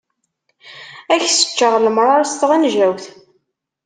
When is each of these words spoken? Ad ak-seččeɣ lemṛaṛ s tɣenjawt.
Ad 1.13 1.21
ak-seččeɣ 1.23 1.73
lemṛaṛ 1.79 2.21
s 2.25 2.33
tɣenjawt. 2.35 3.05